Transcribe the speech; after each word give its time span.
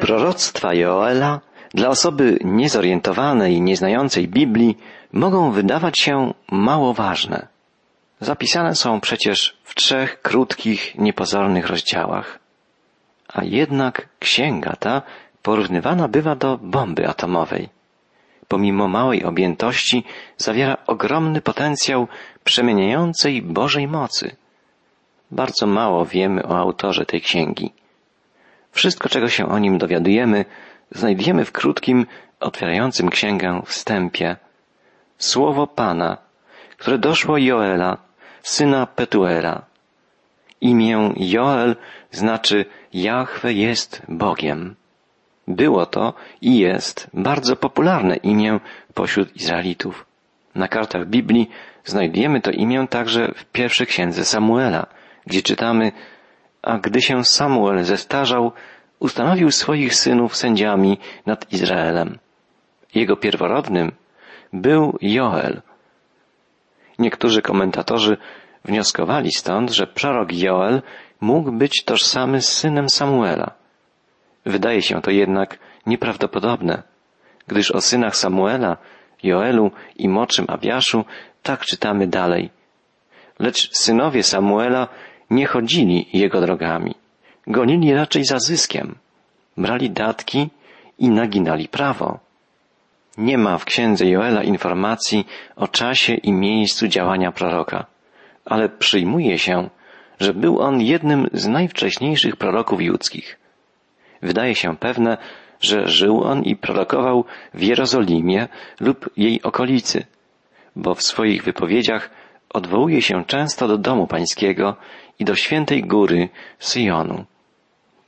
Proroctwa 0.00 0.74
Joela 0.74 1.40
dla 1.74 1.88
osoby 1.88 2.38
niezorientowanej 2.44 3.54
i 3.54 3.60
nieznającej 3.60 4.28
Biblii 4.28 4.78
mogą 5.12 5.50
wydawać 5.50 5.98
się 5.98 6.34
mało 6.50 6.94
ważne. 6.94 7.46
Zapisane 8.20 8.74
są 8.74 9.00
przecież 9.00 9.56
w 9.64 9.74
trzech 9.74 10.22
krótkich, 10.22 10.94
niepozornych 10.98 11.66
rozdziałach. 11.66 12.38
A 13.28 13.44
jednak 13.44 14.08
księga 14.18 14.76
ta 14.78 15.02
porównywana 15.42 16.08
bywa 16.08 16.34
do 16.36 16.58
bomby 16.58 17.08
atomowej. 17.08 17.68
Pomimo 18.48 18.88
małej 18.88 19.24
objętości 19.24 20.04
zawiera 20.36 20.76
ogromny 20.86 21.40
potencjał 21.40 22.08
przemieniającej 22.44 23.42
Bożej 23.42 23.88
mocy. 23.88 24.36
Bardzo 25.30 25.66
mało 25.66 26.04
wiemy 26.06 26.46
o 26.46 26.58
autorze 26.58 27.06
tej 27.06 27.20
księgi. 27.20 27.72
Wszystko, 28.72 29.08
czego 29.08 29.28
się 29.28 29.48
o 29.48 29.58
nim 29.58 29.78
dowiadujemy, 29.78 30.44
znajdziemy 30.90 31.44
w 31.44 31.52
krótkim, 31.52 32.06
otwierającym 32.40 33.10
księgę 33.10 33.62
wstępie. 33.66 34.36
Słowo 35.18 35.66
Pana, 35.66 36.16
które 36.76 36.98
doszło 36.98 37.38
Joela, 37.38 37.98
syna 38.42 38.86
Petuela. 38.86 39.62
Imię 40.60 41.12
Joel 41.16 41.76
znaczy 42.10 42.64
Jahwe 42.92 43.52
jest 43.52 44.02
Bogiem. 44.08 44.74
Było 45.48 45.86
to 45.86 46.14
i 46.40 46.58
jest 46.58 47.06
bardzo 47.14 47.56
popularne 47.56 48.16
imię 48.16 48.60
pośród 48.94 49.36
Izraelitów. 49.36 50.06
Na 50.54 50.68
kartach 50.68 51.06
Biblii 51.06 51.50
znajdujemy 51.84 52.40
to 52.40 52.50
imię 52.50 52.86
także 52.90 53.32
w 53.36 53.44
pierwszej 53.44 53.86
księdze 53.86 54.24
Samuela, 54.24 54.86
gdzie 55.26 55.42
czytamy 55.42 55.92
A 56.62 56.78
gdy 56.78 57.02
się 57.02 57.24
Samuel 57.24 57.84
zestarzał, 57.84 58.52
ustanowił 58.98 59.50
swoich 59.50 59.94
synów 59.94 60.36
sędziami 60.36 60.98
nad 61.26 61.52
Izraelem. 61.52 62.18
Jego 62.94 63.16
pierworodnym 63.16 63.92
był 64.52 64.98
Joel. 65.00 65.62
Niektórzy 66.98 67.42
komentatorzy 67.42 68.16
wnioskowali 68.64 69.32
stąd, 69.32 69.70
że 69.70 69.86
prorok 69.86 70.32
Joel 70.32 70.82
mógł 71.20 71.52
być 71.52 71.84
tożsamy 71.84 72.42
z 72.42 72.48
synem 72.48 72.88
Samuela. 72.88 73.50
Wydaje 74.46 74.82
się 74.82 75.02
to 75.02 75.10
jednak 75.10 75.58
nieprawdopodobne, 75.86 76.82
gdyż 77.46 77.70
o 77.70 77.80
synach 77.80 78.16
Samuela, 78.16 78.76
Joelu 79.22 79.70
i 79.96 80.08
młodszym 80.08 80.46
Abiaszu 80.48 81.04
tak 81.42 81.60
czytamy 81.60 82.06
dalej. 82.06 82.50
Lecz 83.38 83.76
synowie 83.76 84.22
Samuela 84.22 84.88
nie 85.32 85.46
chodzili 85.46 86.06
jego 86.12 86.40
drogami. 86.40 86.94
Gonili 87.46 87.94
raczej 87.94 88.24
za 88.24 88.38
zyskiem. 88.38 88.94
Brali 89.56 89.90
datki 89.90 90.50
i 90.98 91.08
naginali 91.08 91.68
prawo. 91.68 92.18
Nie 93.18 93.38
ma 93.38 93.58
w 93.58 93.64
księdze 93.64 94.06
Joela 94.06 94.42
informacji 94.42 95.26
o 95.56 95.68
czasie 95.68 96.14
i 96.14 96.32
miejscu 96.32 96.88
działania 96.88 97.32
proroka, 97.32 97.86
ale 98.44 98.68
przyjmuje 98.68 99.38
się, 99.38 99.68
że 100.20 100.34
był 100.34 100.60
on 100.60 100.80
jednym 100.80 101.28
z 101.32 101.46
najwcześniejszych 101.48 102.36
proroków 102.36 102.82
judzkich. 102.82 103.38
Wydaje 104.22 104.54
się 104.54 104.76
pewne, 104.76 105.16
że 105.60 105.88
żył 105.88 106.24
on 106.24 106.42
i 106.42 106.56
prorokował 106.56 107.24
w 107.54 107.62
Jerozolimie 107.62 108.48
lub 108.80 109.10
jej 109.16 109.42
okolicy, 109.42 110.04
bo 110.76 110.94
w 110.94 111.02
swoich 111.02 111.44
wypowiedziach 111.44 112.10
odwołuje 112.50 113.02
się 113.02 113.24
często 113.24 113.68
do 113.68 113.78
domu 113.78 114.06
pańskiego 114.06 114.76
i 115.22 115.24
do 115.24 115.34
świętej 115.34 115.82
góry 115.82 116.28
Syjonu. 116.58 117.24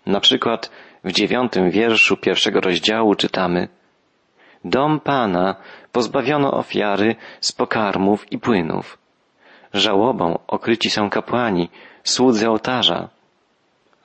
Na 0.06 0.20
przykład 0.20 0.70
w 1.04 1.12
dziewiątym 1.12 1.70
wierszu 1.70 2.16
pierwszego 2.16 2.60
rozdziału 2.60 3.14
czytamy 3.14 3.68
Dom 4.64 5.00
Pana 5.00 5.56
pozbawiono 5.92 6.52
ofiary 6.52 7.16
z 7.40 7.52
pokarmów 7.52 8.32
i 8.32 8.38
płynów. 8.38 8.98
Żałobą 9.74 10.38
okryci 10.46 10.90
są 10.90 11.10
kapłani, 11.10 11.68
słudzy 12.04 12.48
ołtarza. 12.48 13.08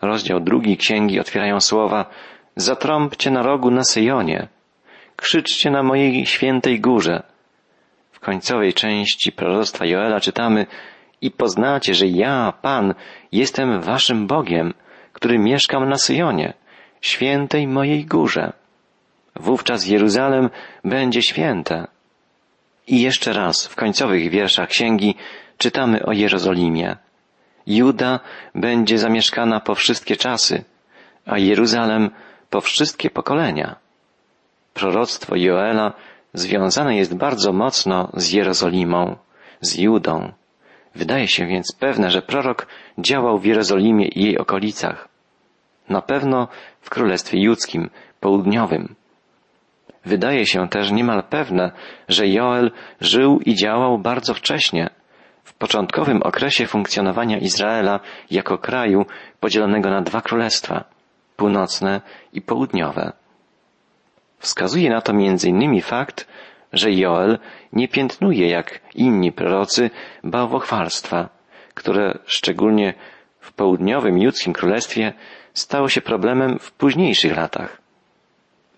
Rozdział 0.02 0.40
drugi 0.40 0.78
księgi 0.78 1.20
otwierają 1.20 1.60
słowa 1.60 2.06
Zatrąbcie 2.56 3.32
na 3.32 3.42
rogu 3.44 3.72
na 3.72 3.84
Syjonie, 3.84 4.48
krzyczcie 5.16 5.72
na 5.72 5.84
mojej 5.84 6.26
świętej 6.26 6.80
górze. 6.80 7.24
W 8.12 8.20
końcowej 8.20 8.74
części 8.74 9.32
proroctwa 9.32 9.86
Joela 9.86 10.20
czytamy 10.20 10.66
i 11.22 11.32
poznacie, 11.32 11.94
że 11.96 12.08
ja, 12.08 12.54
Pan, 12.62 12.94
jestem 13.32 13.82
waszym 13.82 14.28
Bogiem, 14.28 14.74
który 15.14 15.40
mieszkam 15.40 15.90
na 15.90 15.98
Syjonie, 15.98 16.54
świętej 17.02 17.68
mojej 17.68 18.06
górze. 18.06 18.54
Wówczas 19.36 19.88
Jeruzalem 19.88 20.50
będzie 20.84 21.22
święte. 21.22 21.88
I 22.88 23.02
jeszcze 23.02 23.34
raz 23.34 23.68
w 23.68 23.76
końcowych 23.76 24.30
wierszach 24.30 24.70
księgi 24.70 25.16
czytamy 25.58 26.06
o 26.06 26.12
Jerozolimie. 26.12 26.96
Juda 27.68 28.20
będzie 28.56 28.98
zamieszkana 28.98 29.60
po 29.60 29.76
wszystkie 29.76 30.16
czasy, 30.16 30.64
a 31.26 31.38
Jeruzalem 31.38 32.10
po 32.50 32.62
wszystkie 32.62 33.10
pokolenia. 33.10 33.76
Proroctwo 34.74 35.36
Joela 35.36 35.94
związane 36.34 36.96
jest 36.96 37.16
bardzo 37.16 37.54
mocno 37.54 38.10
z 38.14 38.32
Jerozolimą, 38.32 39.16
z 39.62 39.78
Judą. 39.78 40.32
Wydaje 40.96 41.28
się 41.28 41.46
więc 41.46 41.76
pewne, 41.80 42.10
że 42.10 42.22
prorok 42.22 42.68
działał 42.98 43.40
w 43.40 43.46
Jerozolimie 43.46 44.08
i 44.08 44.24
jej 44.24 44.38
okolicach. 44.38 45.08
Na 45.90 46.02
pewno 46.02 46.48
w 46.82 46.90
Królestwie 46.90 47.42
Judzkim, 47.42 47.90
południowym. 48.20 48.96
Wydaje 50.06 50.46
się 50.46 50.70
też 50.70 50.92
niemal 50.92 51.24
pewne, 51.24 51.72
że 52.08 52.28
Joel 52.28 52.72
żył 53.02 53.40
i 53.46 53.56
działał 53.56 53.98
bardzo 53.98 54.34
wcześnie, 54.34 54.90
w 55.44 55.54
początkowym 55.54 56.24
okresie 56.24 56.66
funkcjonowania 56.66 57.38
Izraela 57.38 58.00
jako 58.32 58.58
kraju 58.58 59.06
podzielonego 59.40 59.90
na 59.90 60.02
dwa 60.02 60.22
królestwa, 60.22 60.84
północne 61.36 62.02
i 62.34 62.42
południowe. 62.42 63.14
Wskazuje 64.40 64.90
na 64.90 65.02
to 65.02 65.14
innymi 65.48 65.82
fakt, 65.82 66.28
że 66.74 66.92
Joel 66.92 67.40
nie 67.74 67.88
piętnuje 67.88 68.50
jak 68.50 68.80
inni 68.96 69.32
prorocy 69.32 69.90
bałwochwalstwa, 70.24 71.30
które 71.74 72.20
szczególnie 72.26 72.94
w 73.40 73.54
południowym 73.54 74.18
judzkim 74.18 74.54
królestwie 74.54 75.14
stało 75.54 75.90
się 75.90 76.02
problemem 76.02 76.60
w 76.60 76.72
późniejszych 76.72 77.38
latach. 77.38 77.82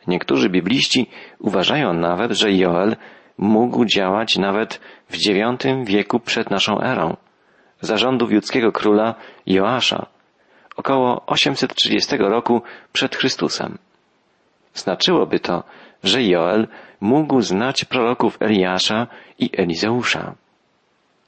Niektórzy 0.08 0.50
bibliści 0.50 1.10
uważają 1.40 1.94
nawet, 1.94 2.32
że 2.32 2.54
Joel 2.54 2.96
mógł 3.38 3.86
działać 3.86 4.38
nawet 4.38 4.80
w 5.10 5.16
IX 5.16 5.66
wieku 5.86 6.20
przed 6.20 6.50
naszą 6.50 6.82
erą, 6.82 7.18
zarządów 7.82 8.32
judzkiego 8.32 8.72
króla 8.72 9.16
Joasza, 9.46 10.06
około 10.76 11.26
830 11.26 12.18
roku 12.18 12.62
przed 12.94 13.16
Chrystusem. 13.16 13.78
Znaczyłoby 14.74 15.40
to, 15.40 15.64
że 16.04 16.24
Joel 16.24 16.68
mógł 17.02 17.42
znać 17.42 17.86
proroków 17.86 18.38
Eliasza 18.40 19.08
i 19.40 19.50
Elizeusza. 19.58 20.36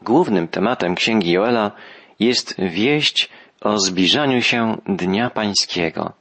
Głównym 0.02 0.48
tematem 0.48 0.96
księgi 0.96 1.32
Joela 1.32 1.72
jest 2.20 2.56
wieść 2.60 3.30
o 3.62 3.80
zbliżaniu 3.80 4.42
się 4.42 4.78
Dnia 4.86 5.30
Pańskiego. 5.30 6.14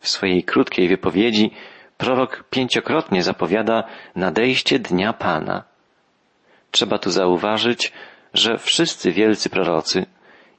W 0.00 0.08
swojej 0.08 0.44
krótkiej 0.44 0.88
wypowiedzi 0.88 1.50
prorok 1.98 2.44
pięciokrotnie 2.50 3.22
zapowiada 3.22 3.84
nadejście 4.16 4.78
Dnia 4.78 5.12
Pana. 5.12 5.64
Trzeba 6.70 6.98
tu 6.98 7.10
zauważyć, 7.10 7.92
że 8.34 8.58
wszyscy 8.58 9.12
wielcy 9.12 9.50
prorocy, 9.50 10.06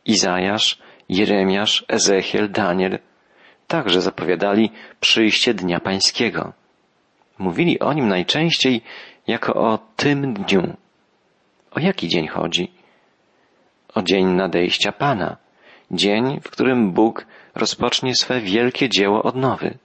Izajasz, 0.05 0.79
Jeremiasz, 1.09 1.85
Ezechiel, 1.87 2.51
Daniel, 2.51 2.99
także 3.67 4.01
zapowiadali 4.01 4.71
przyjście 4.99 5.53
Dnia 5.53 5.79
Pańskiego. 5.79 6.53
Mówili 7.39 7.79
o 7.79 7.93
nim 7.93 8.07
najczęściej 8.07 8.81
jako 9.27 9.53
o 9.53 9.79
tym 9.95 10.33
dniu. 10.33 10.77
O 11.71 11.79
jaki 11.79 12.07
dzień 12.07 12.27
chodzi? 12.27 12.71
O 13.93 14.01
dzień 14.01 14.25
nadejścia 14.25 14.91
Pana, 14.91 15.37
dzień, 15.91 16.39
w 16.43 16.49
którym 16.49 16.91
Bóg 16.91 17.25
rozpocznie 17.55 18.15
swe 18.15 18.41
wielkie 18.41 18.89
dzieło 18.89 19.23
odnowy. 19.23 19.77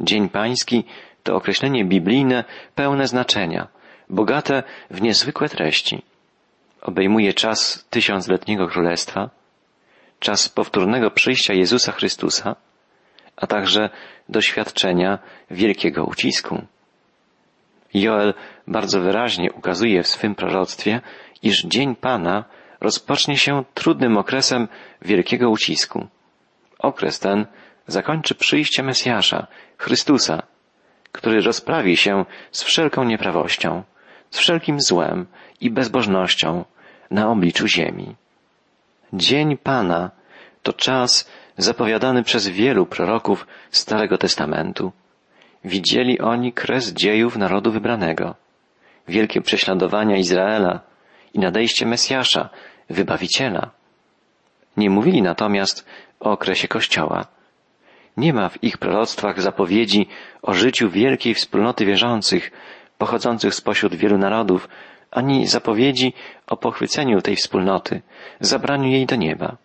Dzień 0.00 0.28
Pański 0.28 0.84
to 1.22 1.34
określenie 1.34 1.84
biblijne 1.84 2.44
pełne 2.74 3.06
znaczenia, 3.06 3.68
bogate 4.08 4.62
w 4.90 5.02
niezwykłe 5.02 5.48
treści. 5.48 6.02
Obejmuje 6.82 7.34
czas 7.34 7.86
tysiącletniego 7.90 8.68
królestwa, 8.68 9.30
czas 10.20 10.48
powtórnego 10.48 11.10
przyjścia 11.10 11.54
Jezusa 11.54 11.92
Chrystusa, 11.92 12.56
a 13.40 13.46
także 13.46 13.90
doświadczenia 14.28 15.18
wielkiego 15.50 16.04
ucisku. 16.04 16.62
Joel 17.94 18.34
bardzo 18.66 19.00
wyraźnie 19.00 19.52
ukazuje 19.52 20.02
w 20.02 20.08
swym 20.08 20.34
proroctwie, 20.34 21.00
iż 21.42 21.64
dzień 21.64 21.96
Pana 21.96 22.44
rozpocznie 22.80 23.36
się 23.36 23.64
trudnym 23.74 24.18
okresem 24.18 24.68
wielkiego 25.02 25.50
ucisku. 25.50 26.06
Okres 26.78 27.18
ten 27.18 27.46
zakończy 27.86 28.34
przyjście 28.34 28.82
Mesjasza, 28.82 29.46
Chrystusa, 29.78 30.42
który 31.12 31.40
rozprawi 31.40 31.96
się 31.96 32.24
z 32.50 32.62
wszelką 32.62 33.04
nieprawością, 33.04 33.82
z 34.30 34.38
wszelkim 34.38 34.80
złem 34.80 35.26
i 35.60 35.70
bezbożnością 35.70 36.64
na 37.10 37.30
obliczu 37.30 37.66
ziemi. 37.66 38.14
Dzień 39.12 39.56
Pana 39.56 40.10
to 40.62 40.72
czas 40.72 41.30
zapowiadany 41.56 42.22
przez 42.22 42.48
wielu 42.48 42.86
proroków 42.86 43.46
Starego 43.70 44.18
Testamentu. 44.18 44.92
Widzieli 45.64 46.20
oni 46.20 46.52
kres 46.52 46.92
dziejów 46.92 47.36
narodu 47.36 47.72
wybranego, 47.72 48.34
wielkie 49.08 49.40
prześladowania 49.40 50.16
Izraela 50.16 50.80
i 51.34 51.38
nadejście 51.38 51.86
Mesjasza, 51.86 52.48
Wybawiciela. 52.90 53.70
Nie 54.76 54.90
mówili 54.90 55.22
natomiast 55.22 55.86
o 56.20 56.30
okresie 56.30 56.68
Kościoła. 56.68 57.26
Nie 58.16 58.32
ma 58.32 58.48
w 58.48 58.64
ich 58.64 58.78
proroctwach 58.78 59.40
zapowiedzi 59.40 60.08
o 60.42 60.54
życiu 60.54 60.90
wielkiej 60.90 61.34
wspólnoty 61.34 61.86
wierzących, 61.86 62.50
pochodzących 62.98 63.54
spośród 63.54 63.94
wielu 63.94 64.18
narodów, 64.18 64.68
ani 65.10 65.46
zapowiedzi 65.46 66.12
o 66.46 66.56
pochwyceniu 66.56 67.20
tej 67.20 67.36
wspólnoty, 67.36 68.02
zabraniu 68.40 68.88
jej 68.88 69.06
do 69.06 69.16
nieba. 69.16 69.56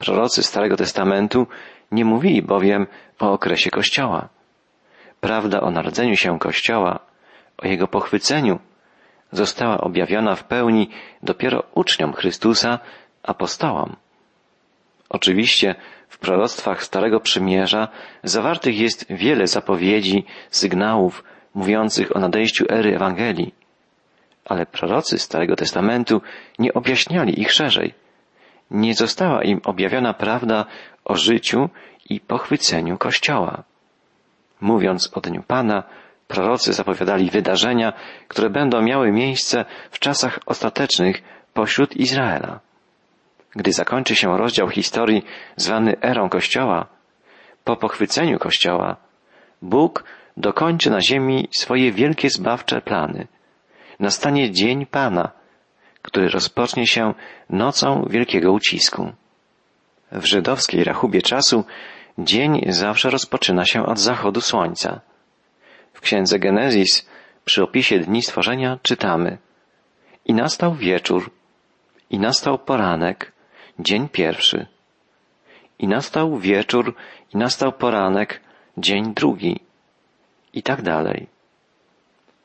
Prorocy 0.00 0.42
Starego 0.42 0.76
Testamentu 0.76 1.46
nie 1.92 2.04
mówili 2.04 2.42
bowiem 2.42 2.86
o 3.18 3.32
okresie 3.32 3.70
Kościoła. 3.70 4.28
Prawda 5.20 5.60
o 5.60 5.70
narodzeniu 5.70 6.16
się 6.16 6.38
Kościoła, 6.38 6.98
o 7.58 7.66
jego 7.66 7.88
pochwyceniu, 7.88 8.58
została 9.32 9.78
objawiona 9.80 10.34
w 10.34 10.44
pełni 10.44 10.90
dopiero 11.22 11.62
uczniom 11.74 12.12
Chrystusa, 12.12 12.78
apostołom. 13.22 13.96
Oczywiście 15.08 15.74
w 16.08 16.18
proroctwach 16.18 16.84
Starego 16.84 17.20
Przymierza 17.20 17.88
zawartych 18.24 18.78
jest 18.78 19.06
wiele 19.10 19.46
zapowiedzi, 19.46 20.24
sygnałów 20.50 21.24
mówiących 21.54 22.16
o 22.16 22.20
nadejściu 22.20 22.64
ery 22.68 22.94
Ewangelii, 22.94 23.54
ale 24.44 24.66
prorocy 24.66 25.18
Starego 25.18 25.56
Testamentu 25.56 26.22
nie 26.58 26.74
objaśniali 26.74 27.40
ich 27.40 27.52
szerzej. 27.52 27.94
Nie 28.70 28.94
została 28.94 29.42
im 29.42 29.60
objawiona 29.64 30.14
prawda 30.14 30.64
o 31.04 31.14
życiu 31.14 31.68
i 32.10 32.20
pochwyceniu 32.20 32.98
Kościoła. 32.98 33.62
Mówiąc 34.60 35.10
o 35.14 35.20
Dniu 35.20 35.42
Pana, 35.42 35.82
prorocy 36.28 36.72
zapowiadali 36.72 37.30
wydarzenia, 37.30 37.92
które 38.28 38.50
będą 38.50 38.82
miały 38.82 39.12
miejsce 39.12 39.64
w 39.90 39.98
czasach 39.98 40.38
ostatecznych 40.46 41.22
pośród 41.54 41.96
Izraela. 41.96 42.60
Gdy 43.56 43.72
zakończy 43.72 44.16
się 44.16 44.38
rozdział 44.38 44.68
historii 44.68 45.24
zwany 45.56 46.00
erą 46.00 46.28
Kościoła, 46.28 46.86
po 47.64 47.76
pochwyceniu 47.76 48.38
Kościoła, 48.38 48.96
Bóg 49.62 50.04
dokończy 50.36 50.90
na 50.90 51.00
ziemi 51.00 51.48
swoje 51.50 51.92
wielkie 51.92 52.30
zbawcze 52.30 52.80
plany. 52.80 53.26
Nastanie 54.00 54.50
dzień 54.50 54.86
Pana, 54.86 55.30
który 56.02 56.28
rozpocznie 56.28 56.86
się 56.86 57.14
nocą 57.50 58.06
wielkiego 58.10 58.52
ucisku. 58.52 59.12
W 60.12 60.24
żydowskiej 60.24 60.84
rachubie 60.84 61.22
czasu 61.22 61.64
dzień 62.18 62.64
zawsze 62.68 63.10
rozpoczyna 63.10 63.64
się 63.64 63.86
od 63.86 63.98
zachodu 63.98 64.40
słońca. 64.40 65.00
W 65.92 66.00
księdze 66.00 66.38
Genezis 66.38 67.08
przy 67.44 67.62
opisie 67.62 67.98
dni 67.98 68.22
stworzenia 68.22 68.78
czytamy 68.82 69.38
I 70.24 70.34
nastał 70.34 70.74
wieczór, 70.74 71.30
i 72.10 72.18
nastał 72.18 72.58
poranek, 72.58 73.32
dzień 73.78 74.08
pierwszy. 74.08 74.66
I 75.78 75.88
nastał 75.88 76.38
wieczór, 76.38 76.94
i 77.34 77.36
nastał 77.36 77.72
poranek, 77.72 78.40
dzień 78.78 79.14
drugi. 79.14 79.60
I 80.54 80.62
tak 80.62 80.82
dalej. 80.82 81.26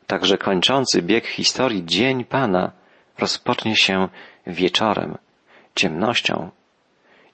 Także 0.08 0.38
kończący 0.38 1.02
bieg 1.02 1.28
historii 1.28 1.86
Dzień 1.86 2.26
Pana 2.26 2.72
rozpocznie 3.20 3.76
się 3.76 4.08
wieczorem, 4.48 5.18
ciemnością. 5.76 6.50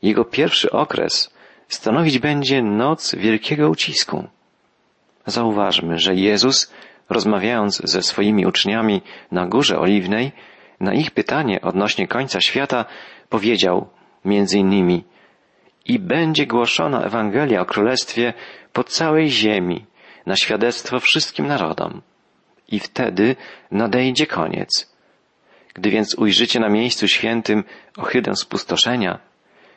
Jego 0.01 0.25
pierwszy 0.25 0.71
okres 0.71 1.33
stanowić 1.67 2.19
będzie 2.19 2.61
noc 2.61 3.15
wielkiego 3.15 3.69
ucisku. 3.69 4.27
Zauważmy, 5.25 5.99
że 5.99 6.15
Jezus, 6.15 6.73
rozmawiając 7.09 7.81
ze 7.83 8.01
swoimi 8.01 8.45
uczniami 8.45 9.01
na 9.31 9.45
Górze 9.47 9.79
Oliwnej, 9.79 10.31
na 10.79 10.93
ich 10.93 11.11
pytanie 11.11 11.61
odnośnie 11.61 12.07
końca 12.07 12.41
świata 12.41 12.85
powiedział 13.29 13.87
między 14.25 14.59
innymi 14.59 15.03
i 15.85 15.99
będzie 15.99 16.47
głoszona 16.47 17.03
Ewangelia 17.03 17.61
o 17.61 17.65
Królestwie 17.65 18.33
po 18.73 18.83
całej 18.83 19.29
ziemi, 19.29 19.85
na 20.25 20.35
świadectwo 20.35 20.99
wszystkim 20.99 21.47
narodom. 21.47 22.01
I 22.67 22.79
wtedy 22.79 23.35
nadejdzie 23.71 24.27
koniec. 24.27 24.90
Gdy 25.73 25.89
więc 25.89 26.15
ujrzycie 26.15 26.59
na 26.59 26.69
miejscu 26.69 27.07
świętym 27.07 27.63
ohydę 27.97 28.35
spustoszenia, 28.35 29.19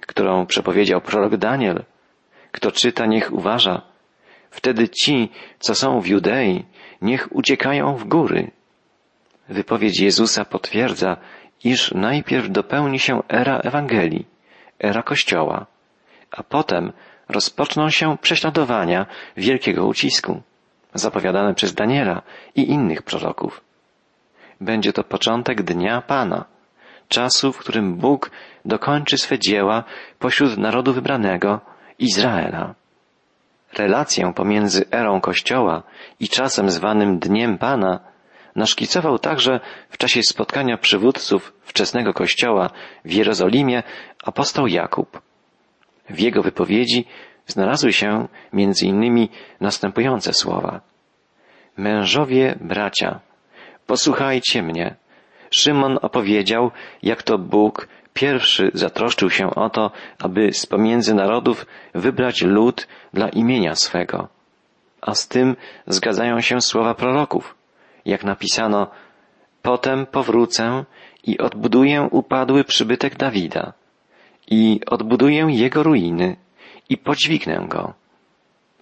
którą 0.00 0.46
przepowiedział 0.46 1.00
prorok 1.00 1.36
Daniel, 1.36 1.84
kto 2.52 2.72
czyta, 2.72 3.06
niech 3.06 3.32
uważa, 3.32 3.82
wtedy 4.50 4.88
ci, 4.88 5.28
co 5.58 5.74
są 5.74 6.00
w 6.00 6.06
Judei, 6.06 6.64
niech 7.02 7.28
uciekają 7.30 7.96
w 7.96 8.04
góry. 8.04 8.50
Wypowiedź 9.48 10.00
Jezusa 10.00 10.44
potwierdza, 10.44 11.16
iż 11.64 11.92
najpierw 11.92 12.50
dopełni 12.50 12.98
się 12.98 13.22
era 13.28 13.58
Ewangelii, 13.58 14.26
era 14.78 15.02
Kościoła, 15.02 15.66
a 16.30 16.42
potem 16.42 16.92
rozpoczną 17.28 17.90
się 17.90 18.18
prześladowania 18.18 19.06
wielkiego 19.36 19.86
ucisku, 19.86 20.42
zapowiadane 20.94 21.54
przez 21.54 21.74
Daniela 21.74 22.22
i 22.54 22.70
innych 22.70 23.02
proroków. 23.02 23.60
Będzie 24.64 24.92
to 24.92 25.04
początek 25.04 25.62
Dnia 25.62 26.00
Pana, 26.00 26.44
czasu, 27.08 27.52
w 27.52 27.58
którym 27.58 27.96
Bóg 27.96 28.30
dokończy 28.64 29.18
swe 29.18 29.38
dzieła 29.38 29.84
pośród 30.18 30.58
narodu 30.58 30.92
wybranego 30.92 31.60
Izraela. 31.98 32.74
Relację 33.78 34.32
pomiędzy 34.34 34.84
erą 34.90 35.20
Kościoła 35.20 35.82
i 36.20 36.28
czasem 36.28 36.70
zwanym 36.70 37.18
Dniem 37.18 37.58
Pana 37.58 38.00
naszkicował 38.56 39.18
także 39.18 39.60
w 39.88 39.98
czasie 39.98 40.20
spotkania 40.22 40.76
przywódców 40.76 41.52
wczesnego 41.60 42.14
Kościoła 42.14 42.70
w 43.04 43.12
Jerozolimie 43.12 43.82
apostoł 44.24 44.66
Jakub. 44.66 45.20
W 46.10 46.20
jego 46.20 46.42
wypowiedzi 46.42 47.04
znalazły 47.46 47.92
się 47.92 48.28
między 48.52 48.86
innymi 48.86 49.28
następujące 49.60 50.32
słowa. 50.32 50.80
Mężowie, 51.76 52.58
bracia, 52.60 53.20
posłuchajcie 53.86 54.62
mnie. 54.62 54.96
Szymon 55.50 55.98
opowiedział, 56.02 56.70
jak 57.02 57.22
to 57.22 57.38
Bóg 57.38 57.88
pierwszy 58.14 58.70
zatroszczył 58.74 59.30
się 59.30 59.54
o 59.54 59.70
to, 59.70 59.90
aby 60.18 60.52
z 60.52 60.66
pomiędzy 60.66 61.14
narodów 61.14 61.66
wybrać 61.94 62.42
lud 62.42 62.88
dla 63.12 63.28
imienia 63.28 63.74
swego. 63.74 64.28
A 65.00 65.14
z 65.14 65.28
tym 65.28 65.56
zgadzają 65.86 66.40
się 66.40 66.60
słowa 66.60 66.94
proroków, 66.94 67.54
jak 68.04 68.24
napisano, 68.24 68.90
potem 69.62 70.06
powrócę 70.06 70.84
i 71.24 71.38
odbuduję 71.38 72.08
upadły 72.10 72.64
przybytek 72.64 73.16
Dawida 73.16 73.72
i 74.50 74.80
odbuduję 74.86 75.46
jego 75.50 75.82
ruiny 75.82 76.36
i 76.88 76.98
podźwignę 76.98 77.66
go. 77.68 77.94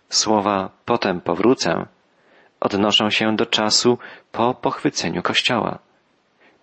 Słowa 0.09 0.71
potem 0.85 1.21
powrócę 1.21 1.87
odnoszą 2.63 3.11
się 3.11 3.37
do 3.37 3.47
czasu 3.47 3.99
po 4.33 4.55
pochwyceniu 4.55 5.23
Kościoła, 5.23 5.79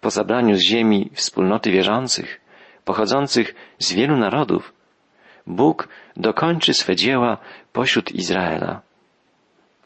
po 0.01 0.09
zabraniu 0.09 0.55
z 0.55 0.61
ziemi 0.61 1.09
wspólnoty 1.13 1.71
wierzących, 1.71 2.41
pochodzących 2.85 3.55
z 3.79 3.93
wielu 3.93 4.17
narodów, 4.17 4.73
Bóg 5.47 5.87
dokończy 6.17 6.73
swe 6.73 6.95
dzieła 6.95 7.37
pośród 7.73 8.11
Izraela. 8.11 8.81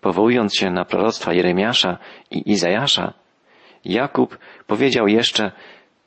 Powołując 0.01 0.55
się 0.55 0.71
na 0.71 0.85
proroctwa 0.85 1.33
Jeremiasza 1.33 1.97
i 2.31 2.51
Izajasza, 2.51 3.13
Jakub 3.85 4.37
powiedział 4.67 5.07
jeszcze, 5.07 5.51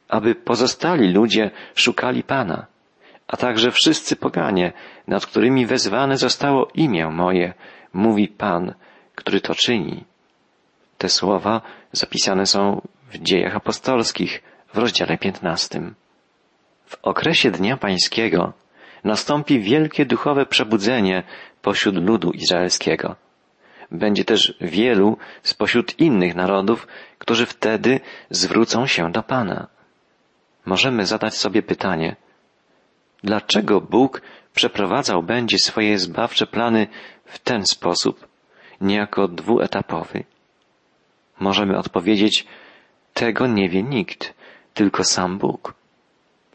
aby 0.09 0.35
pozostali 0.35 1.13
ludzie 1.13 1.51
szukali 1.75 2.23
Pana, 2.23 2.67
a 3.29 3.37
także 3.37 3.71
wszyscy 3.71 4.17
poganie, 4.17 4.73
nad 5.07 5.27
którymi 5.27 5.67
wezwane 5.67 6.17
zostało 6.17 6.69
imię 6.75 7.07
moje, 7.07 7.55
mówi 7.93 8.29
Pan, 8.29 8.75
który 9.17 9.41
to 9.41 9.55
czyni. 9.55 10.05
Te 10.99 11.09
słowa 11.09 11.61
zapisane 11.93 12.47
są 12.47 12.81
w 13.11 13.19
dziejach 13.19 13.57
apostolskich 13.57 14.43
w 14.75 14.79
rozdziale 14.79 15.19
piętnastym. 15.19 15.95
W 16.87 16.97
okresie 17.03 17.51
Dnia 17.51 17.77
Pańskiego 17.77 18.53
nastąpi 19.05 19.61
wielkie 19.61 20.07
duchowe 20.07 20.47
przebudzenie 20.47 21.23
pośród 21.63 21.97
ludu 21.97 22.31
izraelskiego. 22.31 23.17
Będzie 23.91 24.25
też 24.25 24.55
wielu 24.61 25.19
spośród 25.43 25.99
innych 25.99 26.35
narodów, 26.35 26.87
którzy 27.19 27.47
wtedy 27.47 28.01
zwrócą 28.31 28.87
się 28.87 29.13
do 29.13 29.23
Pana. 29.23 29.67
Możemy 30.67 31.07
zadać 31.07 31.35
sobie 31.35 31.63
pytanie, 31.63 32.17
dlaczego 33.25 33.81
Bóg 33.81 34.23
przeprowadzał 34.55 35.23
będzie 35.23 35.59
swoje 35.59 35.99
zbawcze 35.99 36.47
plany 36.47 36.87
w 37.25 37.39
ten 37.39 37.67
sposób, 37.67 38.29
niejako 38.80 39.28
dwuetapowy? 39.28 40.25
Możemy 41.40 41.78
odpowiedzieć, 41.78 42.47
tego 43.14 43.47
nie 43.47 43.68
wie 43.68 43.83
nikt, 43.83 44.35
tylko 44.75 45.04
sam 45.04 45.38
Bóg. 45.38 45.75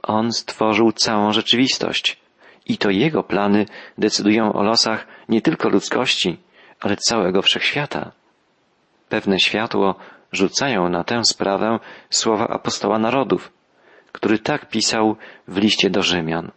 On 0.03 0.31
stworzył 0.31 0.91
całą 0.91 1.31
rzeczywistość 1.31 2.17
i 2.65 2.77
to 2.77 2.89
Jego 2.89 3.23
plany 3.23 3.65
decydują 3.97 4.53
o 4.53 4.63
losach 4.63 5.07
nie 5.29 5.41
tylko 5.41 5.69
ludzkości, 5.69 6.37
ale 6.79 6.97
całego 6.97 7.41
wszechświata. 7.41 8.11
Pewne 9.09 9.39
światło 9.39 9.95
rzucają 10.31 10.89
na 10.89 11.03
tę 11.03 11.25
sprawę 11.25 11.79
słowa 12.09 12.47
apostoła 12.47 12.99
narodów, 12.99 13.51
który 14.11 14.39
tak 14.39 14.69
pisał 14.69 15.15
w 15.47 15.57
liście 15.57 15.89
do 15.89 16.01
Rzymian. 16.03 16.51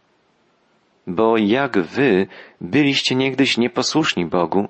Bo 1.06 1.37
jak 1.37 1.78
wy 1.78 2.26
byliście 2.61 3.14
niegdyś 3.14 3.59
nieposłuszni 3.59 4.26
Bogu, 4.26 4.68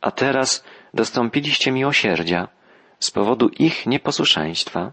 a 0.00 0.10
teraz 0.10 0.64
dostąpiliście 0.94 1.72
miłosierdzia 1.72 2.48
z 3.00 3.10
powodu 3.10 3.48
ich 3.48 3.86
nieposłuszeństwa, 3.86 4.92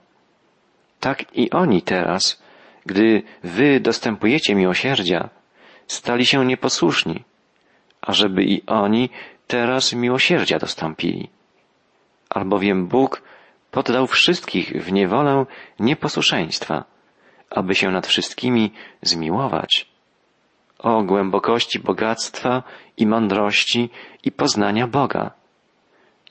tak 0.99 1.35
i 1.37 1.51
oni 1.51 1.81
teraz, 1.81 2.43
gdy 2.85 3.23
wy 3.43 3.79
dostępujecie 3.79 4.55
miłosierdzia, 4.55 5.29
stali 5.87 6.25
się 6.25 6.45
nieposłuszni, 6.45 7.23
ażeby 8.01 8.43
i 8.43 8.65
oni 8.65 9.09
teraz 9.47 9.93
miłosierdzia 9.93 10.59
dostąpili. 10.59 11.29
Albowiem 12.29 12.87
Bóg 12.87 13.21
poddał 13.71 14.07
wszystkich 14.07 14.71
w 14.71 14.91
niewolę 14.91 15.45
nieposłuszeństwa, 15.79 16.85
aby 17.49 17.75
się 17.75 17.91
nad 17.91 18.07
wszystkimi 18.07 18.71
zmiłować. 19.01 19.92
O 20.83 21.03
głębokości 21.03 21.79
bogactwa 21.79 22.63
i 22.97 23.07
mądrości 23.07 23.89
i 24.23 24.31
poznania 24.31 24.87
Boga. 24.87 25.31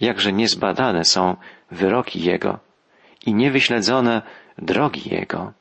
Jakże 0.01 0.33
niezbadane 0.33 1.05
są 1.05 1.37
wyroki 1.71 2.23
Jego 2.23 2.59
i 3.27 3.35
niewyśledzone 3.35 4.23
drogi 4.59 5.11
Jego. 5.15 5.53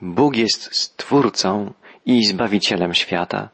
Bóg 0.00 0.36
jest 0.36 0.76
Stwórcą 0.76 1.72
i 2.06 2.24
Zbawicielem 2.24 2.94
świata. 2.94 3.48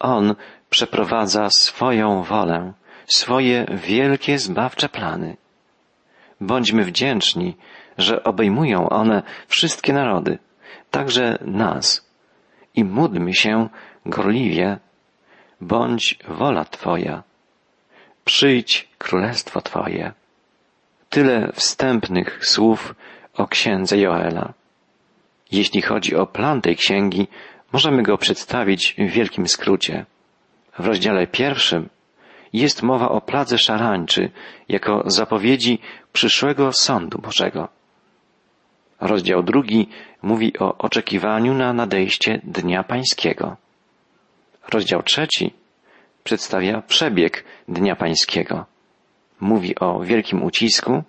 On 0.00 0.34
przeprowadza 0.70 1.50
swoją 1.50 2.22
wolę, 2.22 2.72
swoje 3.06 3.66
wielkie 3.70 4.38
zbawcze 4.38 4.88
plany. 4.88 5.36
Bądźmy 6.40 6.84
wdzięczni, 6.84 7.56
że 7.98 8.24
obejmują 8.24 8.88
one 8.88 9.22
wszystkie 9.48 9.92
narody, 9.92 10.38
także 10.90 11.38
nas. 11.40 12.01
I 12.74 12.84
módlmy 12.84 13.34
się 13.34 13.68
gorliwie, 14.06 14.78
bądź 15.60 16.18
wola 16.28 16.64
Twoja. 16.64 17.22
Przyjdź 18.24 18.88
królestwo 18.98 19.60
Twoje. 19.60 20.12
Tyle 21.10 21.52
wstępnych 21.52 22.46
słów 22.46 22.94
o 23.34 23.46
księdze 23.46 23.98
Joela. 23.98 24.52
Jeśli 25.52 25.82
chodzi 25.82 26.16
o 26.16 26.26
plan 26.26 26.60
tej 26.60 26.76
księgi, 26.76 27.28
możemy 27.72 28.02
go 28.02 28.18
przedstawić 28.18 28.94
w 28.98 29.10
wielkim 29.10 29.48
skrócie. 29.48 30.06
W 30.78 30.86
rozdziale 30.86 31.26
pierwszym 31.26 31.88
jest 32.52 32.82
mowa 32.82 33.08
o 33.08 33.20
pladze 33.20 33.58
szarańczy 33.58 34.30
jako 34.68 35.02
zapowiedzi 35.06 35.78
przyszłego 36.12 36.72
sądu 36.72 37.18
Bożego. 37.18 37.68
Rozdział 39.02 39.42
drugi 39.42 39.88
mówi 40.22 40.58
o 40.58 40.78
oczekiwaniu 40.78 41.54
na 41.54 41.72
nadejście 41.72 42.40
Dnia 42.44 42.82
Pańskiego. 42.82 43.56
Rozdział 44.72 45.02
trzeci 45.02 45.52
przedstawia 46.24 46.82
przebieg 46.82 47.44
Dnia 47.68 47.96
Pańskiego. 47.96 48.64
Mówi 49.40 49.78
o 49.78 50.00
wielkim 50.00 50.42
ucisku. 50.42 51.02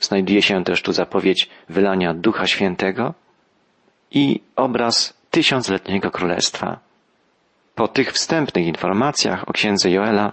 Znajduje 0.00 0.42
się 0.42 0.64
też 0.64 0.82
tu 0.82 0.92
zapowiedź 0.92 1.48
wylania 1.68 2.14
Ducha 2.14 2.46
Świętego 2.46 3.14
i 4.10 4.40
obraz 4.56 5.14
tysiącletniego 5.30 6.10
królestwa. 6.10 6.78
Po 7.74 7.88
tych 7.88 8.12
wstępnych 8.12 8.66
informacjach 8.66 9.48
o 9.48 9.52
księdze 9.52 9.90
Joela 9.90 10.32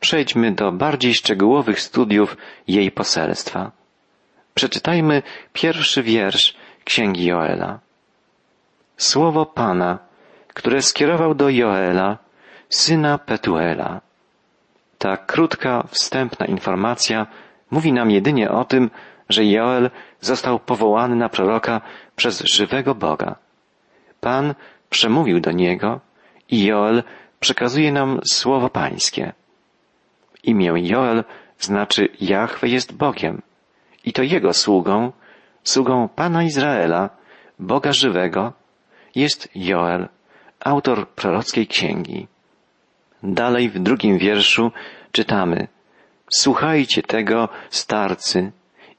przejdźmy 0.00 0.52
do 0.52 0.72
bardziej 0.72 1.14
szczegółowych 1.14 1.80
studiów 1.80 2.36
jej 2.68 2.90
poselstwa. 2.90 3.77
Przeczytajmy 4.58 5.22
pierwszy 5.52 6.02
wiersz 6.02 6.54
księgi 6.84 7.24
Joela. 7.24 7.78
Słowo 8.96 9.46
Pana, 9.46 9.98
które 10.48 10.82
skierował 10.82 11.34
do 11.34 11.48
Joela, 11.48 12.18
syna 12.68 13.18
Petuela. 13.18 14.00
Ta 14.98 15.16
krótka, 15.16 15.84
wstępna 15.90 16.46
informacja 16.46 17.26
mówi 17.70 17.92
nam 17.92 18.10
jedynie 18.10 18.50
o 18.50 18.64
tym, 18.64 18.90
że 19.28 19.44
Joel 19.44 19.90
został 20.20 20.58
powołany 20.58 21.16
na 21.16 21.28
proroka 21.28 21.80
przez 22.16 22.42
żywego 22.52 22.94
Boga. 22.94 23.36
Pan 24.20 24.54
przemówił 24.90 25.40
do 25.40 25.52
niego 25.52 26.00
i 26.50 26.64
Joel 26.64 27.02
przekazuje 27.40 27.92
nam 27.92 28.20
słowo 28.30 28.68
pańskie. 28.68 29.32
Imię 30.42 30.72
Joel 30.76 31.24
znaczy 31.58 32.08
Jahwe 32.20 32.68
jest 32.68 32.92
Bogiem 32.92 33.42
i 34.08 34.12
to 34.12 34.22
Jego 34.22 34.52
sługą, 34.52 35.12
sługą 35.64 36.08
Pana 36.08 36.42
Izraela, 36.42 37.10
Boga 37.58 37.92
żywego, 37.92 38.52
jest 39.14 39.48
Joel, 39.54 40.08
autor 40.60 41.08
prorockiej 41.08 41.66
księgi. 41.66 42.26
Dalej 43.22 43.70
w 43.70 43.78
drugim 43.78 44.18
wierszu 44.18 44.72
czytamy 45.12 45.68
Słuchajcie 46.30 47.02
tego, 47.02 47.48
starcy, 47.70 48.52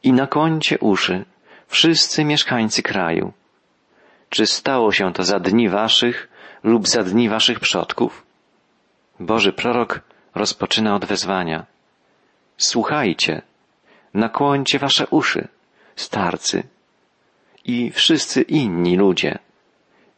i 0.03 0.13
nakłoncie 0.13 0.79
uszy, 0.79 1.25
wszyscy 1.67 2.25
mieszkańcy 2.25 2.83
kraju. 2.83 3.33
Czy 4.29 4.45
stało 4.45 4.91
się 4.91 5.13
to 5.13 5.23
za 5.23 5.39
dni 5.39 5.69
waszych 5.69 6.29
lub 6.63 6.87
za 6.87 7.03
dni 7.03 7.29
waszych 7.29 7.59
przodków? 7.59 8.25
Boży 9.19 9.53
prorok 9.53 10.01
rozpoczyna 10.35 10.95
od 10.95 11.05
wezwania. 11.05 11.65
Słuchajcie, 12.57 13.41
nakłońcie 14.13 14.79
wasze 14.79 15.07
uszy, 15.07 15.47
starcy 15.95 16.63
i 17.65 17.91
wszyscy 17.91 18.41
inni 18.41 18.97
ludzie. 18.97 19.39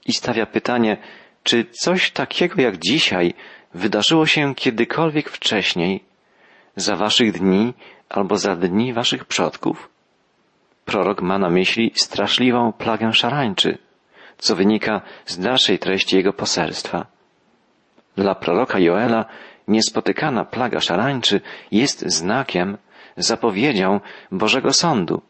I 0.06 0.14
stawia 0.14 0.46
pytanie, 0.46 0.98
czy 1.44 1.66
coś 1.66 2.12
takiego 2.12 2.62
jak 2.62 2.78
dzisiaj 2.78 3.34
wydarzyło 3.74 4.26
się 4.26 4.56
kiedykolwiek 4.56 5.30
wcześniej, 5.30 6.04
za 6.76 6.96
waszych 6.96 7.32
dni 7.32 7.74
albo 8.10 8.38
za 8.38 8.56
dni 8.56 8.94
waszych 8.94 9.26
przodków? 9.26 9.90
Prorok 10.86 11.22
ma 11.22 11.40
na 11.40 11.50
myśli 11.50 11.92
straszliwą 11.96 12.74
plagę 12.74 13.14
szarańczy, 13.14 13.78
co 14.38 14.56
wynika 14.56 15.02
z 15.26 15.40
dalszej 15.40 15.80
treści 15.80 16.16
jego 16.16 16.34
poselstwa. 16.34 17.06
Dla 18.16 18.36
proroka 18.36 18.80
Joela 18.80 19.26
niespotykana 19.68 20.46
plaga 20.46 20.80
szarańczy 20.80 21.42
jest 21.72 22.06
znakiem, 22.08 22.78
zapowiedzią 23.18 24.00
Bożego 24.32 24.74
Sądu, 24.74 25.22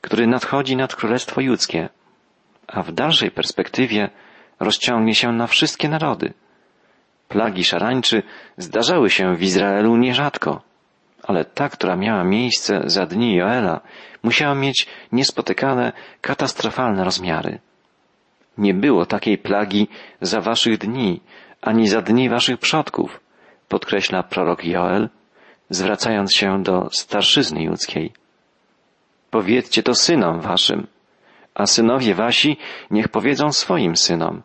który 0.00 0.26
nadchodzi 0.26 0.76
nad 0.76 0.94
Królestwo 0.94 1.40
Judzkie, 1.40 1.88
a 2.66 2.82
w 2.82 2.92
dalszej 2.92 3.30
perspektywie 3.30 4.10
rozciągnie 4.60 5.14
się 5.14 5.32
na 5.32 5.46
wszystkie 5.46 5.88
narody. 5.88 6.32
Plagi 7.28 7.64
szarańczy 7.64 8.22
zdarzały 8.56 9.10
się 9.10 9.36
w 9.36 9.42
Izraelu 9.42 9.96
nierzadko, 9.96 10.62
ale 11.22 11.44
ta, 11.44 11.68
która 11.68 11.96
miała 11.96 12.24
miejsce 12.24 12.82
za 12.86 13.06
dni 13.06 13.34
Joela, 13.34 13.80
musiała 14.22 14.54
mieć 14.54 14.86
niespotykane, 15.12 15.92
katastrofalne 16.20 17.04
rozmiary. 17.04 17.58
Nie 18.58 18.74
było 18.74 19.06
takiej 19.06 19.38
plagi 19.38 19.88
za 20.20 20.40
waszych 20.40 20.78
dni, 20.78 21.20
ani 21.62 21.88
za 21.88 22.02
dni 22.02 22.28
waszych 22.28 22.58
przodków, 22.58 23.20
podkreśla 23.68 24.22
prorok 24.22 24.64
Joel, 24.64 25.08
zwracając 25.70 26.34
się 26.34 26.62
do 26.62 26.88
starszyzny 26.92 27.62
judzkiej. 27.62 28.12
Powiedzcie 29.30 29.82
to 29.82 29.94
synom 29.94 30.40
waszym, 30.40 30.86
a 31.54 31.66
synowie 31.66 32.14
wasi 32.14 32.56
niech 32.90 33.08
powiedzą 33.08 33.52
swoim 33.52 33.96
synom, 33.96 34.42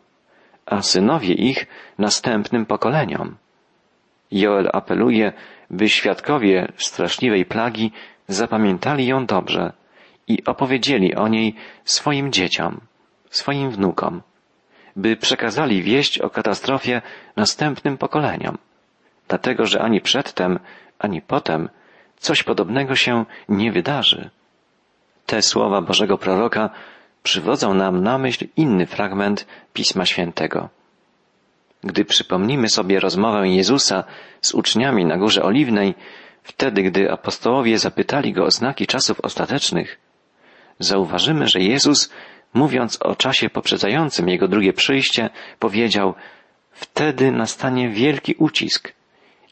a 0.66 0.82
synowie 0.82 1.34
ich 1.34 1.66
następnym 1.98 2.66
pokoleniom. 2.66 3.36
Joel 4.30 4.70
apeluje, 4.72 5.32
by 5.70 5.88
świadkowie 5.88 6.72
straszliwej 6.76 7.44
plagi 7.44 7.92
zapamiętali 8.28 9.06
ją 9.06 9.26
dobrze 9.26 9.72
i 10.28 10.44
opowiedzieli 10.44 11.14
o 11.14 11.28
niej 11.28 11.54
swoim 11.84 12.32
dzieciom, 12.32 12.80
swoim 13.30 13.70
wnukom, 13.70 14.22
by 14.96 15.16
przekazali 15.16 15.82
wieść 15.82 16.18
o 16.18 16.30
katastrofie 16.30 17.02
następnym 17.36 17.98
pokoleniom, 17.98 18.58
dlatego 19.28 19.66
że 19.66 19.82
ani 19.82 20.00
przedtem, 20.00 20.58
ani 21.04 21.22
potem 21.22 21.68
coś 22.16 22.42
podobnego 22.42 22.96
się 22.96 23.24
nie 23.48 23.72
wydarzy. 23.72 24.30
Te 25.26 25.42
słowa 25.42 25.82
Bożego 25.82 26.18
proroka 26.18 26.70
przywodzą 27.22 27.74
nam 27.74 28.02
na 28.02 28.18
myśl 28.18 28.46
inny 28.56 28.86
fragment 28.86 29.46
Pisma 29.72 30.06
Świętego. 30.06 30.68
Gdy 31.84 32.04
przypomnimy 32.04 32.68
sobie 32.68 33.00
rozmowę 33.00 33.48
Jezusa 33.48 34.04
z 34.40 34.54
uczniami 34.54 35.04
na 35.04 35.18
Górze 35.18 35.42
Oliwnej, 35.42 35.94
wtedy 36.42 36.82
gdy 36.82 37.12
apostołowie 37.12 37.78
zapytali 37.78 38.32
go 38.32 38.44
o 38.44 38.50
znaki 38.50 38.86
czasów 38.86 39.20
ostatecznych, 39.20 39.98
zauważymy, 40.78 41.46
że 41.46 41.60
Jezus, 41.60 42.12
mówiąc 42.54 43.02
o 43.02 43.16
czasie 43.16 43.50
poprzedzającym 43.50 44.28
Jego 44.28 44.48
drugie 44.48 44.72
przyjście, 44.72 45.30
powiedział, 45.58 46.14
wtedy 46.72 47.32
nastanie 47.32 47.88
wielki 47.88 48.34
ucisk, 48.38 48.92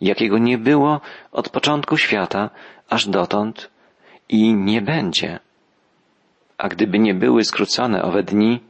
jakiego 0.01 0.39
nie 0.39 0.59
było 0.59 1.01
od 1.33 1.49
początku 1.49 1.97
świata 1.97 2.51
aż 2.89 3.09
dotąd 3.09 3.71
i 4.29 4.55
nie 4.55 4.83
będzie. 4.83 5.39
A 6.59 6.69
gdyby 6.69 6.99
nie 6.99 7.15
były 7.15 7.45
skrócone 7.45 8.03
owe 8.03 8.23
dni, 8.23 8.61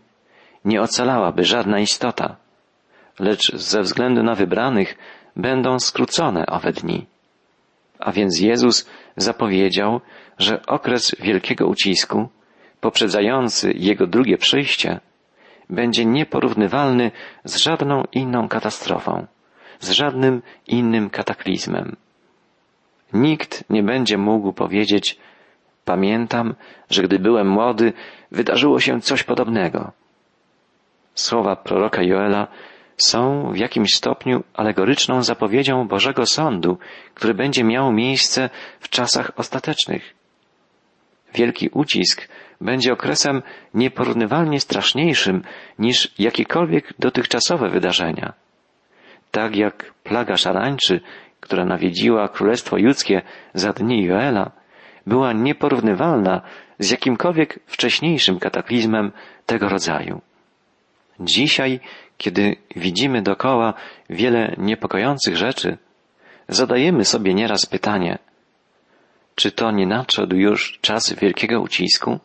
nie 0.64 0.82
ocalałaby 0.82 1.44
żadna 1.44 1.80
istota, 1.80 2.36
lecz 3.18 3.56
ze 3.56 3.80
względu 3.80 4.22
na 4.22 4.34
wybranych 4.34 4.98
będą 5.36 5.78
skrócone 5.78 6.46
owe 6.46 6.72
dni. 6.72 7.06
A 7.98 8.12
więc 8.12 8.40
Jezus 8.40 8.90
zapowiedział, 9.16 10.00
że 10.38 10.66
okres 10.66 11.16
wielkiego 11.20 11.66
ucisku, 11.66 12.28
poprzedzający 12.80 13.72
Jego 13.76 14.06
drugie 14.06 14.38
przyjście, 14.38 15.00
będzie 15.70 16.04
nieporównywalny 16.04 17.10
z 17.44 17.56
żadną 17.56 18.02
inną 18.12 18.48
katastrofą, 18.48 19.26
z 19.80 19.90
żadnym 19.90 20.42
innym 20.66 21.10
kataklizmem. 21.10 21.96
Nikt 23.12 23.64
nie 23.70 23.82
będzie 23.82 24.18
mógł 24.18 24.52
powiedzieć, 24.52 25.18
pamiętam, 25.84 26.54
że 26.90 27.02
gdy 27.02 27.18
byłem 27.18 27.48
młody, 27.48 27.92
wydarzyło 28.30 28.80
się 28.80 29.00
coś 29.00 29.22
podobnego. 29.22 29.92
Słowa 31.14 31.56
proroka 31.56 32.02
Joela 32.02 32.48
są 32.96 33.50
w 33.52 33.56
jakimś 33.56 33.94
stopniu 33.94 34.44
alegoryczną 34.54 35.22
zapowiedzią 35.22 35.88
Bożego 35.88 36.26
Sądu, 36.26 36.78
który 37.14 37.34
będzie 37.34 37.64
miał 37.64 37.92
miejsce 37.92 38.50
w 38.80 38.88
czasach 38.88 39.32
ostatecznych. 39.36 40.14
Wielki 41.34 41.68
ucisk 41.68 42.28
będzie 42.60 42.92
okresem 42.92 43.42
nieporównywalnie 43.74 44.60
straszniejszym 44.60 45.42
niż 45.78 46.14
jakiekolwiek 46.18 46.94
dotychczasowe 46.98 47.70
wydarzenia. 47.70 48.32
Tak 49.30 49.56
jak 49.56 49.94
plaga 50.02 50.36
szarańczy, 50.36 51.00
która 51.40 51.64
nawiedziła 51.64 52.28
Królestwo 52.28 52.78
Judzkie 52.78 53.22
za 53.54 53.72
dni 53.72 54.04
Joela, 54.04 54.50
była 55.06 55.32
nieporównywalna 55.32 56.42
z 56.78 56.90
jakimkolwiek 56.90 57.58
wcześniejszym 57.66 58.38
kataklizmem 58.38 59.12
tego 59.46 59.68
rodzaju. 59.68 60.20
Dzisiaj, 61.20 61.80
kiedy 62.18 62.56
widzimy 62.76 63.22
dokoła 63.22 63.74
wiele 64.10 64.54
niepokojących 64.58 65.36
rzeczy, 65.36 65.78
zadajemy 66.48 67.04
sobie 67.04 67.34
nieraz 67.34 67.66
pytanie, 67.66 68.18
czy 69.34 69.52
to 69.52 69.70
nie 69.70 69.86
nadszedł 69.86 70.36
już 70.36 70.78
czas 70.80 71.12
wielkiego 71.12 71.60
ucisku? 71.60 72.18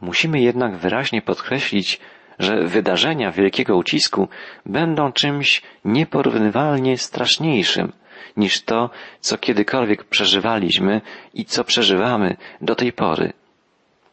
Musimy 0.00 0.40
jednak 0.40 0.76
wyraźnie 0.76 1.22
podkreślić, 1.22 2.00
że 2.38 2.64
wydarzenia 2.64 3.30
wielkiego 3.30 3.76
ucisku 3.76 4.28
będą 4.66 5.12
czymś 5.12 5.62
nieporównywalnie 5.84 6.98
straszniejszym 6.98 7.92
niż 8.36 8.62
to, 8.62 8.90
co 9.20 9.38
kiedykolwiek 9.38 10.04
przeżywaliśmy 10.04 11.00
i 11.34 11.44
co 11.44 11.64
przeżywamy 11.64 12.36
do 12.60 12.74
tej 12.74 12.92
pory. 12.92 13.32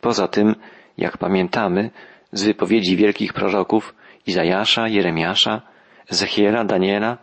Poza 0.02 0.28
tym, 0.28 0.56
jak 0.98 1.18
pamiętamy, 1.18 1.90
z 2.32 2.44
wypowiedzi 2.44 2.96
wielkich 2.98 3.34
proroków 3.34 3.96
Izajasza, 4.28 4.88
Jeremiasza, 4.88 5.62
Ezechiela, 6.12 6.64
Daniela, 6.64 7.18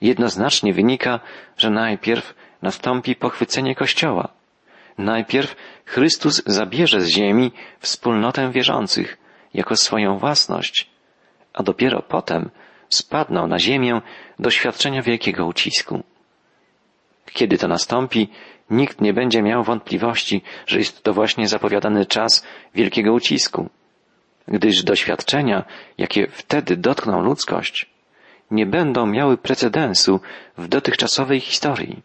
jednoznacznie 0.00 0.72
wynika, 0.72 1.20
że 1.58 1.70
najpierw 1.70 2.34
nastąpi 2.62 3.16
pochwycenie 3.16 3.74
Kościoła. 3.74 4.28
Najpierw 4.98 5.56
Chrystus 5.84 6.42
zabierze 6.46 7.00
z 7.00 7.08
ziemi 7.08 7.52
wspólnotę 7.78 8.50
wierzących 8.50 9.21
jako 9.54 9.76
swoją 9.76 10.18
własność, 10.18 10.90
a 11.52 11.62
dopiero 11.62 12.02
potem 12.02 12.50
spadną 12.88 13.46
na 13.46 13.58
ziemię 13.58 14.00
doświadczenia 14.38 15.02
wielkiego 15.02 15.46
ucisku. 15.46 16.02
Kiedy 17.32 17.58
to 17.58 17.68
nastąpi, 17.68 18.28
nikt 18.70 19.00
nie 19.00 19.12
będzie 19.12 19.42
miał 19.42 19.64
wątpliwości, 19.64 20.42
że 20.66 20.78
jest 20.78 21.02
to 21.02 21.12
właśnie 21.12 21.48
zapowiadany 21.48 22.06
czas 22.06 22.46
wielkiego 22.74 23.12
ucisku 23.12 23.70
gdyż 24.48 24.82
doświadczenia, 24.82 25.64
jakie 25.98 26.26
wtedy 26.26 26.76
dotkną 26.76 27.22
ludzkość, 27.22 27.90
nie 28.50 28.66
będą 28.66 29.06
miały 29.06 29.36
precedensu 29.36 30.20
w 30.58 30.68
dotychczasowej 30.68 31.40
historii. 31.40 32.02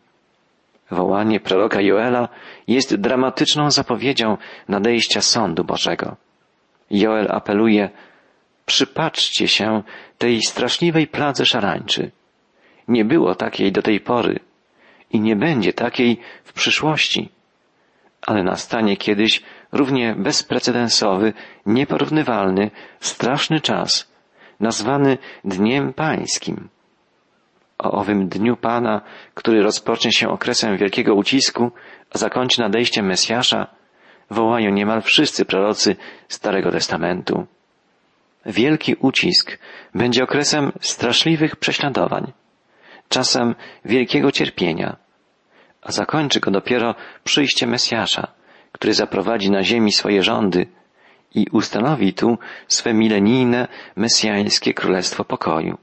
Wołanie 0.92 1.40
proroka 1.40 1.82
Joela 1.82 2.30
jest 2.68 2.96
dramatyczną 2.96 3.72
zapowiedzią 3.72 4.38
nadejścia 4.68 5.22
sądu 5.22 5.64
Bożego. 5.64 6.16
Joel 6.92 7.28
apeluje, 7.32 7.90
przypatrzcie 8.66 9.48
się 9.48 9.84
tej 10.18 10.42
straszliwej 10.42 11.08
pladze 11.08 11.46
szarańczy. 11.46 12.12
Nie 12.88 13.06
było 13.06 13.36
takiej 13.36 13.72
do 13.72 13.82
tej 13.82 14.00
pory 14.00 14.40
i 15.12 15.20
nie 15.20 15.36
będzie 15.36 15.74
takiej 15.74 16.20
w 16.44 16.54
przyszłości 16.54 17.30
ale 18.28 18.44
nastanie 18.44 18.98
kiedyś 18.98 19.42
równie 19.72 20.16
bezprecedensowy, 20.16 21.34
nieporównywalny, 21.66 22.72
straszny 23.00 23.62
czas, 23.62 24.12
nazwany 24.60 25.18
Dniem 25.44 25.94
Pańskim. 25.94 26.70
O 27.78 27.92
owym 27.92 28.28
Dniu 28.28 28.58
Pana, 28.58 29.02
który 29.34 29.64
rozpocznie 29.64 30.12
się 30.12 30.30
okresem 30.30 30.78
wielkiego 30.78 31.16
ucisku, 31.16 31.72
a 32.14 32.18
zakończy 32.18 32.62
nadejściem 32.62 33.06
Mesjasza, 33.06 33.68
wołają 34.30 34.72
niemal 34.72 35.02
wszyscy 35.02 35.46
prorocy 35.46 35.96
Starego 36.28 36.72
Testamentu. 36.72 37.48
Wielki 38.46 38.96
ucisk 38.96 39.60
będzie 39.96 40.24
okresem 40.24 40.72
straszliwych 40.82 41.56
prześladowań, 41.56 42.32
czasem 43.10 43.56
wielkiego 43.86 44.32
cierpienia, 44.32 44.98
a 45.82 45.92
zakończy 45.92 46.40
go 46.40 46.52
dopiero 46.52 46.96
przyjście 47.24 47.68
Mesjasza, 47.68 48.28
który 48.72 48.94
zaprowadzi 48.94 49.52
na 49.52 49.64
ziemi 49.64 49.92
swoje 49.92 50.24
rządy 50.24 50.68
i 51.36 51.46
ustanowi 51.52 52.14
tu 52.14 52.38
swe 52.68 52.94
milenijne, 52.94 53.68
mesjańskie 53.96 54.74
królestwo 54.74 55.24
pokoju. 55.24 55.78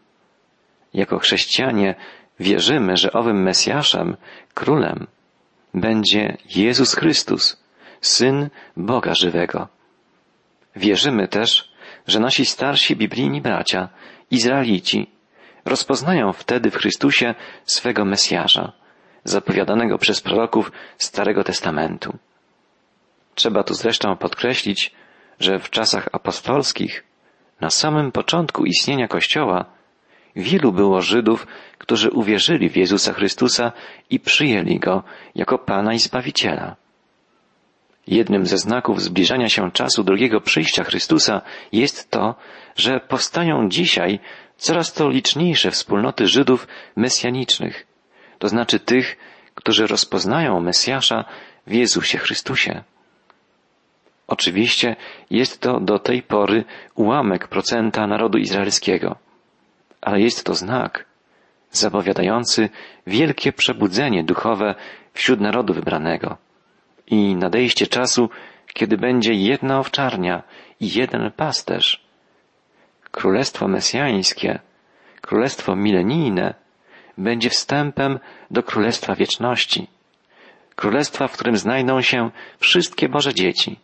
Jako 0.94 1.18
chrześcijanie 1.18 1.94
wierzymy, 2.40 2.96
że 2.96 3.12
owym 3.12 3.42
Mesjaszem, 3.42 4.16
królem, 4.54 5.06
będzie 5.74 6.36
Jezus 6.56 6.94
Chrystus, 6.94 7.63
Syn 8.06 8.48
Boga 8.76 9.14
żywego. 9.14 9.68
Wierzymy 10.76 11.28
też, 11.28 11.72
że 12.06 12.20
nasi 12.20 12.46
starsi 12.46 12.96
biblijni 12.96 13.40
bracia, 13.40 13.88
Izraelici, 14.30 15.10
rozpoznają 15.64 16.32
wtedy 16.32 16.70
w 16.70 16.76
Chrystusie 16.76 17.34
swego 17.64 18.04
Mesjasza, 18.04 18.72
zapowiadanego 19.24 19.98
przez 19.98 20.20
proroków 20.20 20.72
Starego 20.98 21.44
Testamentu. 21.44 22.18
Trzeba 23.34 23.62
tu 23.62 23.74
zresztą 23.74 24.16
podkreślić, 24.16 24.92
że 25.40 25.58
w 25.58 25.70
czasach 25.70 26.08
apostolskich, 26.12 27.04
na 27.60 27.70
samym 27.70 28.12
początku 28.12 28.64
istnienia 28.64 29.08
Kościoła, 29.08 29.64
wielu 30.36 30.72
było 30.72 31.02
Żydów, 31.02 31.46
którzy 31.78 32.10
uwierzyli 32.10 32.68
w 32.68 32.76
Jezusa 32.76 33.12
Chrystusa 33.12 33.72
i 34.10 34.20
przyjęli 34.20 34.78
Go 34.78 35.02
jako 35.34 35.58
Pana 35.58 35.94
i 35.94 35.98
Zbawiciela. 35.98 36.83
Jednym 38.06 38.46
ze 38.46 38.58
znaków 38.58 39.02
zbliżania 39.02 39.48
się 39.48 39.70
czasu 39.72 40.04
drugiego 40.04 40.40
przyjścia 40.40 40.84
Chrystusa 40.84 41.42
jest 41.72 42.10
to, 42.10 42.34
że 42.76 43.00
powstają 43.00 43.68
dzisiaj 43.68 44.20
coraz 44.56 44.92
to 44.92 45.08
liczniejsze 45.08 45.70
wspólnoty 45.70 46.26
Żydów 46.26 46.68
mesjanicznych, 46.96 47.86
to 48.38 48.48
znaczy 48.48 48.80
tych, 48.80 49.16
którzy 49.54 49.86
rozpoznają 49.86 50.60
Mesjasza 50.60 51.24
w 51.66 51.72
Jezusie 51.72 52.18
Chrystusie. 52.18 52.82
Oczywiście 54.26 54.96
jest 55.30 55.60
to 55.60 55.80
do 55.80 55.98
tej 55.98 56.22
pory 56.22 56.64
ułamek 56.94 57.48
procenta 57.48 58.06
narodu 58.06 58.38
izraelskiego, 58.38 59.16
ale 60.00 60.20
jest 60.20 60.44
to 60.44 60.54
znak 60.54 61.04
zapowiadający 61.70 62.68
wielkie 63.06 63.52
przebudzenie 63.52 64.24
duchowe 64.24 64.74
wśród 65.12 65.40
narodu 65.40 65.74
wybranego 65.74 66.36
i 67.06 67.36
nadejście 67.36 67.86
czasu, 67.86 68.30
kiedy 68.74 68.96
będzie 68.96 69.34
jedna 69.34 69.78
owczarnia 69.78 70.42
i 70.80 70.94
jeden 70.94 71.30
pasterz. 71.36 72.04
Królestwo 73.10 73.68
mesjańskie, 73.68 74.58
królestwo 75.20 75.76
milenijne 75.76 76.54
będzie 77.18 77.50
wstępem 77.50 78.18
do 78.50 78.62
Królestwa 78.62 79.14
Wieczności. 79.14 79.86
Królestwa, 80.76 81.28
w 81.28 81.32
którym 81.32 81.56
znajdą 81.56 82.02
się 82.02 82.30
wszystkie 82.58 83.08
Boże 83.08 83.34
dzieci, 83.34 83.78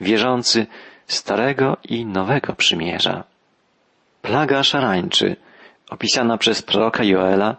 wierzący 0.00 0.66
Starego 1.06 1.76
i 1.84 2.06
Nowego 2.06 2.54
Przymierza. 2.54 3.24
Plaga 4.22 4.62
szarańczy 4.62 5.36
opisana 5.90 6.38
przez 6.38 6.62
proroka 6.62 7.04
Joela, 7.04 7.56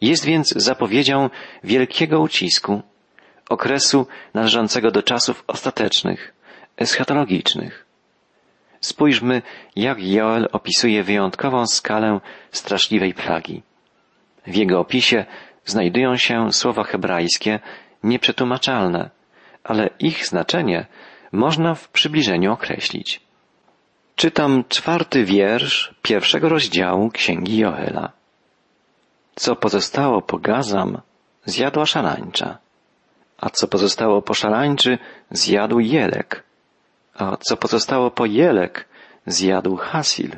jest 0.00 0.24
więc 0.24 0.48
zapowiedzią 0.48 1.30
wielkiego 1.64 2.20
ucisku, 2.20 2.82
okresu 3.48 4.06
należącego 4.34 4.90
do 4.90 5.02
czasów 5.02 5.44
ostatecznych, 5.46 6.34
eschatologicznych. 6.76 7.86
Spójrzmy, 8.80 9.42
jak 9.76 10.02
Joel 10.02 10.48
opisuje 10.52 11.02
wyjątkową 11.02 11.66
skalę 11.66 12.20
straszliwej 12.50 13.14
plagi. 13.14 13.62
W 14.46 14.54
jego 14.54 14.80
opisie 14.80 15.24
znajdują 15.64 16.16
się 16.16 16.52
słowa 16.52 16.84
hebrajskie 16.84 17.60
nieprzetłumaczalne, 18.02 19.10
ale 19.64 19.90
ich 19.98 20.26
znaczenie 20.26 20.86
można 21.32 21.74
w 21.74 21.88
przybliżeniu 21.88 22.52
określić. 22.52 23.20
Czytam 24.16 24.64
czwarty 24.68 25.24
wiersz 25.24 25.94
pierwszego 26.02 26.48
rozdziału 26.48 27.10
Księgi 27.10 27.58
Joela. 27.58 28.12
Co 29.34 29.56
pozostało 29.56 30.22
po 30.22 30.38
Gazam, 30.38 31.00
zjadła 31.44 31.86
szarańcza, 31.86 32.58
a 33.38 33.50
co 33.50 33.68
pozostało 33.68 34.22
po 34.22 34.34
szarańczy, 34.34 34.98
zjadł 35.30 35.80
Jelek, 35.80 36.44
a 37.14 37.36
co 37.36 37.56
pozostało 37.56 38.10
po 38.10 38.26
Jelek, 38.26 38.88
zjadł 39.26 39.76
Hasil. 39.76 40.30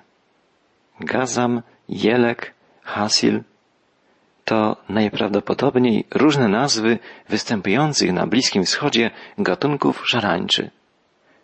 Gazam, 1.00 1.62
Jelek, 1.88 2.54
Hasil 2.82 3.42
to 4.46 4.76
najprawdopodobniej 4.88 6.04
różne 6.14 6.48
nazwy 6.48 6.98
występujących 7.28 8.12
na 8.12 8.26
Bliskim 8.26 8.64
Wschodzie 8.64 9.10
gatunków 9.38 10.08
szarańczy. 10.08 10.70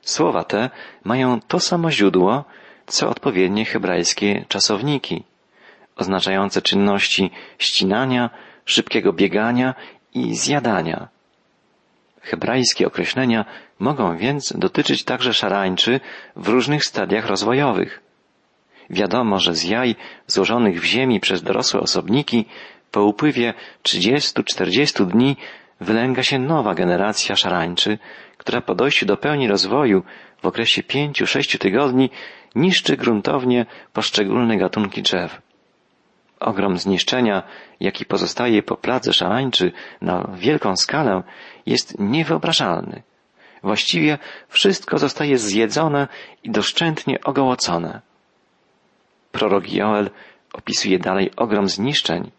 Słowa 0.00 0.44
te 0.44 0.70
mają 1.04 1.40
to 1.40 1.60
samo 1.60 1.90
źródło, 1.90 2.44
co 2.86 3.08
odpowiednie 3.08 3.64
hebrajskie 3.64 4.44
czasowniki, 4.48 5.24
oznaczające 5.96 6.62
czynności 6.62 7.30
ścinania, 7.58 8.30
szybkiego 8.64 9.12
biegania 9.12 9.74
i 10.14 10.34
zjadania. 10.36 11.08
Hebrajskie 12.22 12.86
określenia 12.86 13.44
mogą 13.78 14.16
więc 14.16 14.52
dotyczyć 14.56 15.04
także 15.04 15.34
szarańczy 15.34 16.00
w 16.36 16.48
różnych 16.48 16.84
stadiach 16.84 17.26
rozwojowych. 17.26 18.00
Wiadomo, 18.90 19.38
że 19.38 19.54
z 19.54 19.64
jaj 19.64 19.94
złożonych 20.26 20.80
w 20.80 20.84
ziemi 20.84 21.20
przez 21.20 21.42
dorosłe 21.42 21.80
osobniki 21.80 22.44
po 22.90 23.04
upływie 23.04 23.54
30-40 23.82 25.06
dni 25.06 25.36
wylęga 25.80 26.22
się 26.22 26.38
nowa 26.38 26.74
generacja 26.74 27.36
szarańczy, 27.36 27.98
która 28.36 28.60
po 28.60 28.74
dojściu 28.74 29.06
do 29.06 29.16
pełni 29.16 29.48
rozwoju 29.48 30.02
w 30.42 30.46
okresie 30.46 30.82
5-6 30.82 31.58
tygodni 31.58 32.10
niszczy 32.54 32.96
gruntownie 32.96 33.66
poszczególne 33.92 34.56
gatunki 34.58 35.02
drzew. 35.02 35.42
Ogrom 36.42 36.78
zniszczenia, 36.78 37.42
jaki 37.80 38.04
pozostaje 38.04 38.62
po 38.62 38.76
pladze 38.76 39.12
szarańczy 39.12 39.72
na 40.00 40.30
wielką 40.34 40.76
skalę, 40.76 41.22
jest 41.66 41.98
niewyobrażalny. 41.98 43.02
Właściwie 43.62 44.18
wszystko 44.48 44.98
zostaje 44.98 45.38
zjedzone 45.38 46.08
i 46.44 46.50
doszczętnie 46.50 47.20
ogołocone. 47.20 48.00
Prorok 49.32 49.72
Joel 49.72 50.10
opisuje 50.52 50.98
dalej 50.98 51.30
ogrom 51.36 51.68
zniszczeń. 51.68 52.30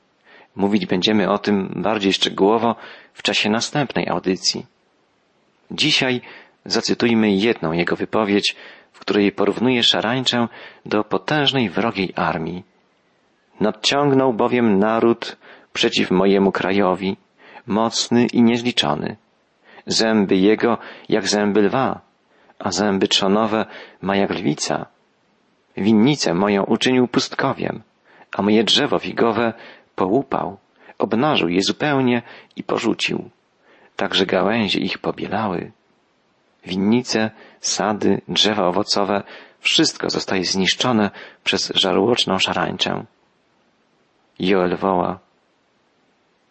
Mówić 0.56 0.86
będziemy 0.86 1.32
o 1.32 1.38
tym 1.38 1.74
bardziej 1.76 2.14
szczegółowo 2.14 2.76
w 3.14 3.22
czasie 3.22 3.50
następnej 3.50 4.10
audycji. 4.10 4.66
Dzisiaj 5.72 6.22
zacytujmy 6.66 7.32
jedną 7.32 7.72
jego 7.72 7.96
wypowiedź, 7.96 8.56
w 8.92 9.00
której 9.00 9.32
porównuje 9.32 9.84
szarańczę 9.84 10.48
do 10.86 11.04
potężnej 11.04 11.70
wrogiej 11.70 12.14
armii. 12.16 12.73
Nadciągnął 13.60 14.34
bowiem 14.34 14.80
naród 14.80 15.38
przeciw 15.74 16.12
mojemu 16.12 16.52
krajowi, 16.52 17.18
mocny 17.68 18.26
i 18.26 18.42
niezliczony. 18.42 19.16
Zęby 19.88 20.36
jego 20.38 20.78
jak 21.10 21.28
zęby 21.28 21.62
lwa, 21.62 22.02
a 22.60 22.72
zęby 22.72 23.08
trzonowe 23.08 23.66
ma 24.02 24.16
jak 24.16 24.30
lwica. 24.30 24.86
Winnicę 25.78 26.34
moją 26.34 26.64
uczynił 26.64 27.08
pustkowiem, 27.08 27.82
a 28.32 28.42
moje 28.42 28.64
drzewo 28.64 29.00
figowe 29.00 29.54
połupał, 29.96 30.58
obnażył 30.98 31.50
je 31.50 31.62
zupełnie 31.62 32.22
i 32.56 32.64
porzucił. 32.64 33.30
Także 33.96 34.26
gałęzie 34.26 34.80
ich 34.80 34.98
pobielały. 34.98 35.72
Winnice, 36.66 37.32
sady, 37.60 38.22
drzewa 38.28 38.68
owocowe, 38.68 39.24
wszystko 39.60 40.10
zostaje 40.10 40.44
zniszczone 40.44 41.12
przez 41.44 41.72
żarłoczną 41.76 42.40
szarańczę. 42.40 43.06
Joel 44.40 44.78
woła. 44.78 45.20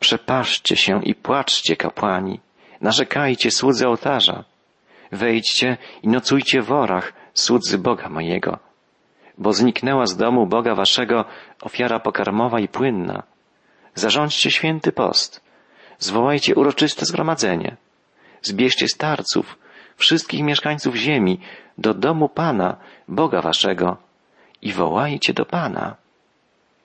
Przepaszcie 0.01 0.77
się 0.77 1.05
i 1.05 1.15
płaczcie, 1.15 1.77
kapłani, 1.77 2.41
narzekajcie 2.81 3.51
słudzy 3.51 3.89
ołtarza. 3.89 4.45
Wejdźcie 5.13 5.77
i 6.03 6.09
nocujcie 6.09 6.63
w 6.63 6.73
orach, 6.73 7.13
słudzy 7.35 7.79
Boga 7.79 8.09
mojego, 8.09 8.59
bo 9.39 9.53
zniknęła 9.53 10.07
z 10.07 10.17
domu 10.17 10.47
Boga 10.47 10.75
waszego 10.75 11.25
ofiara 11.61 12.01
pokarmowa 12.01 12.61
i 12.61 12.69
płynna. 12.69 13.23
Zarządźcie 13.95 14.51
święty 14.51 14.93
post, 14.93 15.45
zwołajcie 15.99 16.55
uroczyste 16.55 17.07
zgromadzenie, 17.07 17.77
zbierzcie 18.43 18.89
starców, 18.89 19.59
wszystkich 19.97 20.43
mieszkańców 20.43 20.95
ziemi 20.95 21.41
do 21.79 21.95
domu 21.95 22.29
Pana, 22.29 22.77
Boga 23.09 23.43
waszego 23.43 23.97
i 24.63 24.73
wołajcie 24.73 25.35
do 25.35 25.45
Pana. 25.45 26.02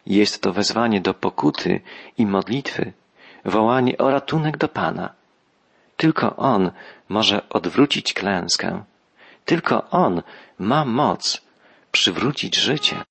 Jest 0.08 0.41
to 0.41 0.54
wezwanie 0.54 1.02
do 1.02 1.13
pokuty 1.13 1.82
i 2.17 2.26
modlitwy, 2.26 2.93
wołanie 3.46 3.98
o 3.98 4.12
ratunek 4.12 4.58
do 4.58 4.67
Pana. 4.67 5.13
Tylko 5.98 6.36
On 6.36 6.72
może 7.10 7.50
odwrócić 7.50 8.13
klęskę. 8.13 8.84
Tylko 9.46 9.89
On 9.89 10.22
ma 10.60 10.86
moc 10.86 11.41
przywrócić 11.91 12.56
życie. 12.56 13.04